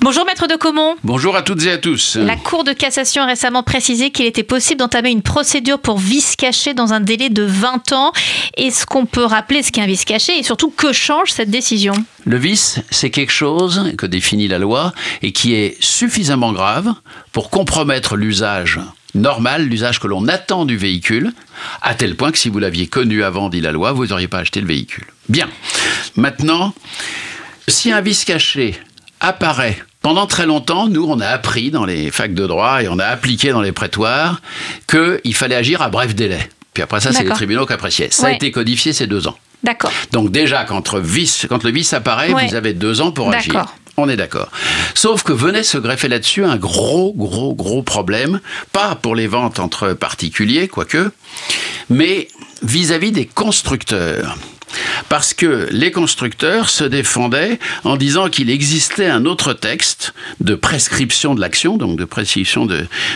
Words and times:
Bonjour 0.00 0.24
Maître 0.26 0.46
de 0.46 0.56
Comont. 0.56 0.94
Bonjour 1.02 1.36
à 1.36 1.42
toutes 1.42 1.64
et 1.64 1.72
à 1.72 1.78
tous. 1.78 2.16
La 2.16 2.36
Cour 2.36 2.64
de 2.64 2.72
cassation 2.72 3.22
a 3.22 3.26
récemment 3.26 3.62
précisé 3.62 4.10
qu'il 4.10 4.26
était 4.26 4.42
possible 4.42 4.78
d'entamer 4.78 5.10
une 5.10 5.22
procédure 5.22 5.78
pour 5.78 5.98
vice 5.98 6.36
caché 6.36 6.74
dans 6.74 6.92
un 6.92 7.00
délai 7.00 7.30
de 7.30 7.42
20 7.42 7.92
ans. 7.92 8.12
Est-ce 8.56 8.86
qu'on 8.86 9.06
peut 9.06 9.24
rappeler 9.24 9.62
ce 9.62 9.72
qu'est 9.72 9.80
un 9.80 9.86
vice 9.86 10.04
caché 10.04 10.38
et 10.38 10.42
surtout 10.42 10.70
que 10.70 10.92
change 10.92 11.32
cette 11.32 11.50
décision? 11.50 11.94
Le 12.24 12.36
vice, 12.36 12.80
c'est 12.90 13.10
quelque 13.10 13.32
chose 13.32 13.92
que 13.96 14.06
définit 14.06 14.48
la 14.48 14.58
loi 14.58 14.92
et 15.22 15.32
qui 15.32 15.54
est 15.54 15.76
suffisamment 15.82 16.52
grave 16.52 16.92
pour 17.32 17.50
compromettre 17.50 18.16
l'usage 18.16 18.78
normal, 19.14 19.64
l'usage 19.64 19.98
que 19.98 20.06
l'on 20.06 20.28
attend 20.28 20.66
du 20.66 20.76
véhicule, 20.76 21.32
à 21.80 21.94
tel 21.94 22.16
point 22.16 22.32
que 22.32 22.38
si 22.38 22.50
vous 22.50 22.58
l'aviez 22.58 22.86
connu 22.86 23.24
avant, 23.24 23.48
dit 23.48 23.62
la 23.62 23.72
loi, 23.72 23.92
vous 23.92 24.06
n'auriez 24.06 24.28
pas 24.28 24.40
acheté 24.40 24.60
le 24.60 24.66
véhicule. 24.66 25.06
Bien. 25.30 25.48
Maintenant, 26.16 26.74
si 27.66 27.90
un 27.90 28.02
vice 28.02 28.26
caché 28.26 28.78
apparaît 29.20 29.78
pendant 30.06 30.28
très 30.28 30.46
longtemps, 30.46 30.86
nous, 30.86 31.04
on 31.04 31.18
a 31.18 31.26
appris 31.26 31.72
dans 31.72 31.84
les 31.84 32.12
facs 32.12 32.32
de 32.32 32.46
droit 32.46 32.80
et 32.80 32.86
on 32.88 33.00
a 33.00 33.06
appliqué 33.06 33.50
dans 33.50 33.60
les 33.60 33.72
prétoires 33.72 34.40
qu'il 34.86 35.34
fallait 35.34 35.56
agir 35.56 35.82
à 35.82 35.88
bref 35.88 36.14
délai. 36.14 36.48
Puis 36.74 36.84
après 36.84 37.00
ça, 37.00 37.10
c'est 37.10 37.24
les 37.24 37.30
tribunaux 37.30 37.66
qui 37.66 37.72
appréciaient. 37.72 38.10
Ça 38.12 38.28
a 38.28 38.30
été 38.30 38.52
codifié 38.52 38.92
ces 38.92 39.08
deux 39.08 39.26
ans. 39.26 39.36
D'accord. 39.64 39.90
Donc 40.12 40.30
déjà, 40.30 40.62
quand, 40.62 40.94
vice, 40.94 41.46
quand 41.48 41.64
le 41.64 41.72
vice 41.72 41.92
apparaît, 41.92 42.28
vous 42.28 42.54
avez 42.54 42.72
deux 42.72 43.00
ans 43.00 43.10
pour 43.10 43.34
agir. 43.34 43.66
On 43.96 44.08
est 44.08 44.16
d'accord. 44.16 44.48
Sauf 44.94 45.24
que 45.24 45.32
venait 45.32 45.64
se 45.64 45.76
greffer 45.76 46.06
là-dessus 46.06 46.44
un 46.44 46.56
gros, 46.56 47.12
gros, 47.16 47.52
gros 47.56 47.82
problème, 47.82 48.38
pas 48.70 48.94
pour 48.94 49.16
les 49.16 49.26
ventes 49.26 49.58
entre 49.58 49.92
particuliers, 49.92 50.68
quoique, 50.68 51.10
mais 51.90 52.28
vis 52.62 52.92
à 52.92 52.98
-vis 52.98 53.10
des 53.10 53.26
constructeurs 53.26 54.36
parce 55.08 55.34
que 55.34 55.68
les 55.70 55.90
constructeurs 55.90 56.68
se 56.68 56.84
défendaient 56.84 57.58
en 57.84 57.96
disant 57.96 58.28
qu'il 58.28 58.50
existait 58.50 59.06
un 59.06 59.24
autre 59.24 59.52
texte 59.52 60.14
de 60.40 60.54
prescription 60.54 61.34
de 61.34 61.40
l'action, 61.40 61.76
donc 61.76 61.98
de 61.98 62.04
prescription 62.04 62.68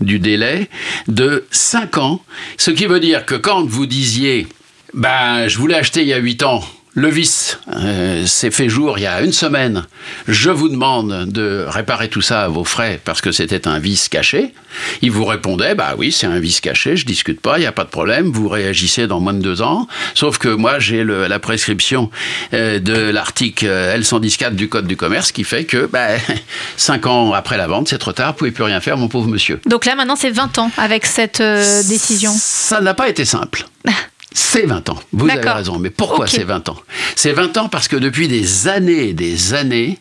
du 0.00 0.18
délai, 0.18 0.68
de 1.08 1.46
5 1.50 1.98
ans, 1.98 2.24
ce 2.56 2.70
qui 2.70 2.86
veut 2.86 3.00
dire 3.00 3.26
que 3.26 3.34
quand 3.34 3.64
vous 3.64 3.86
disiez, 3.86 4.46
ben, 4.92 5.48
je 5.48 5.58
voulais 5.58 5.74
acheter 5.74 6.02
il 6.02 6.08
y 6.08 6.12
a 6.12 6.18
8 6.18 6.42
ans, 6.44 6.64
le 6.94 7.08
vice 7.08 7.58
euh, 7.74 8.24
s'est 8.24 8.50
fait 8.50 8.68
jour 8.68 8.98
il 8.98 9.02
y 9.02 9.06
a 9.06 9.20
une 9.20 9.32
semaine. 9.32 9.84
Je 10.28 10.50
vous 10.50 10.68
demande 10.68 11.26
de 11.26 11.64
réparer 11.68 12.08
tout 12.08 12.20
ça 12.20 12.42
à 12.42 12.48
vos 12.48 12.64
frais 12.64 13.00
parce 13.04 13.20
que 13.20 13.32
c'était 13.32 13.66
un 13.66 13.78
vice 13.78 14.08
caché. 14.08 14.54
Il 15.02 15.10
vous 15.10 15.24
répondait, 15.24 15.74
bah 15.74 15.94
oui, 15.98 16.12
c'est 16.12 16.26
un 16.26 16.38
vice 16.38 16.60
caché, 16.60 16.96
je 16.96 17.04
discute 17.04 17.40
pas, 17.40 17.58
il 17.58 17.62
n'y 17.62 17.66
a 17.66 17.72
pas 17.72 17.84
de 17.84 17.90
problème, 17.90 18.30
vous 18.30 18.48
réagissez 18.48 19.06
dans 19.06 19.20
moins 19.20 19.32
de 19.32 19.40
deux 19.40 19.62
ans. 19.62 19.88
Sauf 20.14 20.38
que 20.38 20.48
moi, 20.48 20.78
j'ai 20.78 21.04
la 21.04 21.38
prescription 21.38 22.10
euh, 22.52 22.78
de 22.78 22.94
l'article 23.10 23.66
L114 23.66 24.54
du 24.54 24.68
Code 24.68 24.86
du 24.86 24.96
commerce 24.96 25.32
qui 25.32 25.44
fait 25.44 25.64
que 25.64 25.86
bah, 25.86 26.08
cinq 26.76 27.06
ans 27.06 27.32
après 27.32 27.56
la 27.56 27.66
vente, 27.66 27.88
c'est 27.88 27.98
trop 27.98 28.12
tard, 28.12 28.32
vous 28.32 28.38
pouvez 28.38 28.50
plus 28.52 28.64
rien 28.64 28.80
faire, 28.80 28.96
mon 28.96 29.08
pauvre 29.08 29.28
monsieur. 29.28 29.60
Donc 29.66 29.84
là, 29.84 29.96
maintenant, 29.96 30.16
c'est 30.16 30.30
20 30.30 30.58
ans 30.58 30.70
avec 30.76 31.06
cette 31.06 31.40
euh, 31.40 31.82
décision. 31.84 32.32
Ça 32.36 32.80
n'a 32.80 32.94
pas 32.94 33.08
été 33.08 33.24
simple. 33.24 33.66
C'est 34.34 34.66
20 34.66 34.90
ans. 34.90 34.98
Vous 35.12 35.30
avez 35.30 35.48
raison. 35.48 35.78
Mais 35.78 35.90
pourquoi 35.90 36.26
c'est 36.26 36.42
20 36.42 36.68
ans? 36.68 36.76
C'est 37.14 37.32
20 37.32 37.56
ans 37.56 37.68
parce 37.68 37.88
que 37.88 37.96
depuis 37.96 38.28
des 38.28 38.68
années 38.68 39.08
et 39.08 39.12
des 39.14 39.54
années, 39.54 39.98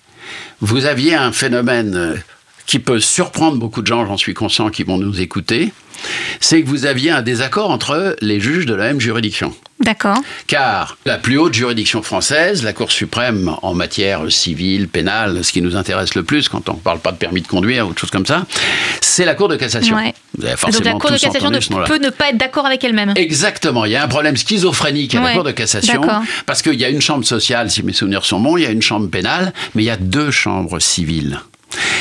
vous 0.59 0.85
aviez 0.85 1.13
un 1.13 1.31
phénomène 1.31 1.95
euh, 1.95 2.15
qui 2.65 2.79
peut 2.79 2.99
surprendre 2.99 3.57
beaucoup 3.57 3.81
de 3.81 3.87
gens, 3.87 4.05
j'en 4.05 4.17
suis 4.17 4.33
conscient, 4.33 4.69
qui 4.69 4.83
vont 4.83 4.97
nous 4.97 5.21
écouter, 5.21 5.71
c'est 6.43 6.61
que 6.61 6.67
vous 6.67 6.85
aviez 6.85 7.09
un 7.09 7.21
désaccord 7.21 7.71
entre 7.71 8.17
les 8.19 8.41
juges 8.41 8.65
de 8.65 8.73
la 8.73 8.87
même 8.87 8.99
juridiction. 8.99 9.55
D'accord. 9.79 10.17
Car 10.45 10.97
la 11.05 11.17
plus 11.17 11.37
haute 11.37 11.53
juridiction 11.53 12.03
française, 12.03 12.63
la 12.63 12.73
Cour 12.73 12.91
suprême 12.91 13.55
en 13.61 13.73
matière 13.73 14.29
civile, 14.29 14.89
pénale, 14.89 15.43
ce 15.45 15.53
qui 15.53 15.61
nous 15.61 15.77
intéresse 15.77 16.15
le 16.15 16.23
plus 16.23 16.49
quand 16.49 16.67
on 16.67 16.73
ne 16.73 16.79
parle 16.79 16.99
pas 16.99 17.13
de 17.13 17.17
permis 17.17 17.41
de 17.41 17.47
conduire 17.47 17.87
ou 17.87 17.93
de 17.93 17.97
choses 17.97 18.11
comme 18.11 18.25
ça, 18.25 18.45
c'est 18.99 19.23
la 19.23 19.35
Cour 19.35 19.47
de 19.47 19.55
cassation. 19.55 19.95
Vous 20.37 20.45
avez 20.45 20.57
forcément 20.57 20.83
Donc 20.83 20.93
la 20.93 20.99
Cour 20.99 21.11
de 21.11 21.17
cassation 21.17 21.49
ne 21.49 21.87
peut 21.87 21.99
ne 21.99 22.09
pas 22.09 22.29
être 22.29 22.37
d'accord 22.37 22.65
avec 22.65 22.83
elle-même. 22.83 23.13
Exactement. 23.15 23.85
Il 23.85 23.93
y 23.93 23.95
a 23.95 24.03
un 24.03 24.09
problème 24.09 24.35
schizophrénique 24.35 25.15
à 25.15 25.21
la 25.21 25.33
Cour 25.33 25.45
de 25.45 25.51
cassation 25.51 26.01
parce 26.45 26.61
qu'il 26.61 26.79
y 26.79 26.83
a 26.83 26.89
une 26.89 27.01
chambre 27.01 27.23
sociale, 27.23 27.71
si 27.71 27.83
mes 27.83 27.93
souvenirs 27.93 28.25
sont 28.25 28.41
bons, 28.41 28.57
il 28.57 28.63
y 28.63 28.67
a 28.67 28.71
une 28.71 28.81
chambre 28.81 29.09
pénale, 29.09 29.53
mais 29.75 29.83
il 29.83 29.85
y 29.85 29.89
a 29.91 29.97
deux 29.97 30.29
chambres 30.29 30.79
civiles. 30.79 31.39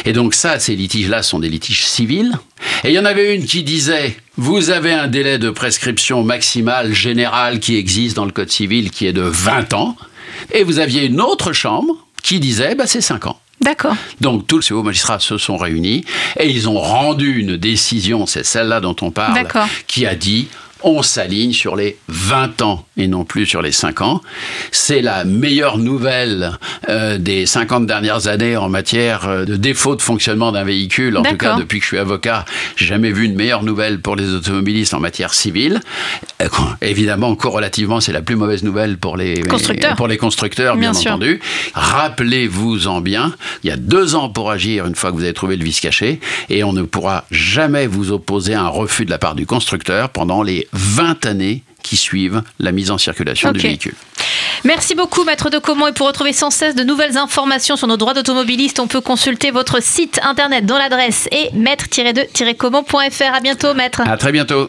Et 0.05 0.12
donc 0.12 0.34
ça, 0.34 0.59
ces 0.59 0.75
litiges-là 0.75 1.22
sont 1.22 1.38
des 1.38 1.49
litiges 1.49 1.84
civils. 1.84 2.33
Et 2.84 2.88
il 2.88 2.94
y 2.94 2.98
en 2.98 3.04
avait 3.04 3.37
une 3.37 3.44
qui 3.44 3.62
disait, 3.62 4.16
vous 4.37 4.70
avez 4.70 4.93
un 4.93 5.06
délai 5.06 5.38
de 5.38 5.50
prescription 5.50 6.25
maximal 6.25 6.93
général 6.93 7.60
qui 7.60 7.76
existe 7.76 8.16
dans 8.16 8.25
le 8.25 8.32
Code 8.32 8.50
civil 8.50 8.91
qui 8.91 9.06
est 9.06 9.12
de 9.12 9.22
20 9.22 9.72
ans. 9.75 9.97
Et 10.50 10.65
vous 10.65 10.81
aviez 10.81 11.06
une 11.06 11.20
autre 11.20 11.53
chambre 11.53 11.94
qui 12.25 12.41
disait, 12.41 12.75
bah, 12.75 12.88
c'est 12.88 13.00
5 13.00 13.26
ans. 13.26 13.38
D'accord. 13.60 13.94
Donc 14.20 14.48
tous 14.48 14.62
ces 14.62 14.75
hauts 14.75 14.82
magistrats 14.82 15.20
se 15.20 15.38
sont 15.38 15.56
réunis 15.56 16.04
et 16.41 16.50
ils 16.50 16.69
ont 16.69 16.81
rendu 16.81 17.38
une 17.38 17.56
décision, 17.56 18.26
c'est 18.26 18.44
celle-là 18.44 18.81
dont 18.81 18.97
on 19.00 19.12
parle, 19.12 19.47
qui 19.87 20.04
a 20.04 20.16
dit 20.16 20.49
on 20.84 21.03
s'aligne 21.03 21.53
sur 21.53 21.76
les 21.76 21.97
20 22.09 22.62
ans 22.62 22.87
et 22.97 23.09
non 23.09 23.25
plus 23.25 23.47
sur 23.47 23.62
les 23.62 23.72
5 23.72 24.00
ans. 24.00 24.20
C'est 24.70 25.03
la 25.03 25.25
meilleure 25.25 25.78
nouvelle 25.78 26.59
euh, 26.88 27.19
des 27.19 27.47
50 27.47 27.87
dernières 27.87 28.26
années 28.28 28.56
en 28.56 28.69
matière 28.69 29.28
euh, 29.28 29.44
de 29.44 29.56
défaut 29.56 29.97
de 29.97 30.03
fonctionnement 30.03 30.53
d'un 30.53 30.65
véhicule. 30.65 31.16
En 31.16 31.22
tout 31.22 31.37
cas, 31.37 31.56
depuis 31.56 31.78
que 31.78 31.84
je 31.84 31.88
suis 31.88 31.98
avocat, 31.98 32.44
j'ai 32.76 32.87
jamais 32.87 33.10
vu 33.10 33.25
une 33.25 33.34
meilleure 33.34 33.62
nouvelle 33.62 34.00
pour 34.00 34.16
les 34.16 34.31
automobilistes 34.31 34.94
en 34.94 35.00
matière 35.00 35.34
civile. 35.34 35.81
Euh, 36.43 36.49
évidemment, 36.81 37.35
corrélativement, 37.35 38.01
c'est 38.01 38.13
la 38.13 38.23
plus 38.23 38.37
mauvaise 38.37 38.63
nouvelle 38.63 38.99
pour 38.99 39.17
les 39.17 39.41
constructeurs, 39.43 39.97
pour 39.97 40.09
les 40.09 40.17
constructeurs 40.17 40.77
bien, 40.77 40.95
entendu. 40.95 41.41
Rappelez-vous-en 41.75 43.01
bien, 43.01 43.35
il 43.65 43.69
y 43.69 43.73
a 43.73 43.77
deux 43.77 44.15
ans 44.15 44.29
pour 44.29 44.51
agir 44.51 44.87
une 44.87 44.95
fois 44.95 45.11
que 45.11 45.17
vous 45.17 45.25
avez 45.25 45.33
trouvé 45.33 45.57
le 45.57 45.65
vice 45.65 45.81
caché 45.81 46.21
et 46.49 46.65
on 46.65 46.73
ne 46.73 46.83
pourra 46.83 47.25
jamais 47.31 47.87
vous 47.87 48.13
opposer 48.13 48.55
un 48.55 48.69
refus 48.69 49.05
de 49.05 49.11
la 49.11 49.19
part 49.19 49.35
du 49.35 49.47
constructeur 49.47 50.11
pendant 50.11 50.43
les 50.43 50.69
20 50.73 51.27
années 51.27 51.63
qui 51.83 51.97
suivent 51.97 52.43
la 52.59 52.73
mise 52.73 52.91
en 52.91 52.99
circulation 52.99 53.53
du 53.53 53.61
véhicule. 53.61 53.95
Merci 54.65 54.95
beaucoup, 54.95 55.25
Maître 55.25 55.51
de 55.51 55.59
Comont. 55.59 55.89
Et 55.89 55.93
pour 55.93 56.07
retrouver 56.07 56.33
sans 56.33 56.51
cesse 56.51 56.77
de 56.77 56.85
nouvelles 56.85 57.17
informations 57.19 57.77
sur 57.77 57.89
nos 57.89 57.97
droits 57.97 58.15
d'automobiliste, 58.15 58.79
on 58.79 58.87
peut 58.87 59.01
consulter 59.01 59.51
votre 59.51 59.83
site 59.83 60.21
internet 60.23 60.65
dont 60.67 60.79
l'adresse 60.79 61.29
est 61.33 61.53
maître-de-comont.fr. 61.53 63.35
À 63.35 63.41
bientôt, 63.41 63.75
Maître. 63.75 64.03
À 64.07 64.17
très 64.17 64.31
bientôt. 64.31 64.69